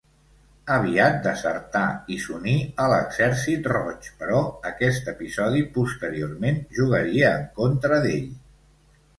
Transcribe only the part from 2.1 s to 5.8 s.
i s'uní a l'Exèrcit Roig, però aquest episodi